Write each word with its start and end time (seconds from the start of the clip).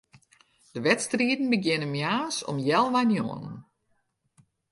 De 0.73 0.79
wedstriden 0.85 1.49
begjinne 1.53 1.89
moarns 1.93 2.37
om 2.49 2.57
healwei 2.67 3.05
njoggenen. 3.11 3.57